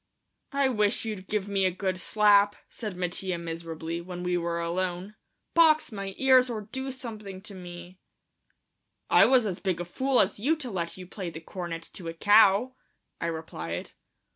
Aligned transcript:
"I 0.53 0.67
wish 0.67 1.05
you'd 1.05 1.27
give 1.27 1.47
me 1.47 1.63
a 1.65 1.69
good 1.69 1.99
slap," 1.99 2.55
said 2.67 2.97
Mattia 2.97 3.37
miserably, 3.37 4.01
when 4.01 4.23
we 4.23 4.35
were 4.35 4.59
alone; 4.59 5.13
"box 5.53 5.91
my 5.91 6.15
ears 6.17 6.49
or 6.49 6.61
do 6.61 6.91
something 6.91 7.39
to 7.43 7.53
me." 7.53 7.99
"I 9.11 9.25
was 9.27 9.45
as 9.45 9.59
big 9.59 9.79
a 9.79 9.85
fool 9.85 10.19
as 10.19 10.39
you 10.39 10.55
to 10.55 10.71
let 10.71 10.97
you 10.97 11.05
play 11.05 11.29
the 11.29 11.39
cornet 11.39 11.87
to 11.93 12.07
a 12.07 12.15
cow," 12.15 12.73
I 13.19 13.27
replied. 13.27 13.91